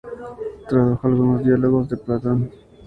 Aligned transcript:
Tradujo 0.67 1.07
algunos 1.07 1.43
diálogos 1.43 1.89
de 1.89 1.97
Platón. 1.97 2.49